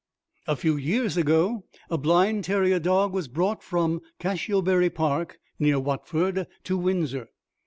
A 0.47 0.55
few 0.55 0.77
years 0.77 1.15
ago, 1.15 1.65
a 1.91 1.95
blind 1.95 2.43
terrier 2.45 2.79
dog 2.79 3.13
was 3.13 3.27
brought 3.27 3.61
from 3.61 4.01
Cashiobury 4.19 4.89
Park, 4.89 5.37
near 5.59 5.79
Watford, 5.79 6.47
to 6.63 6.75
Windsor. 6.75 7.27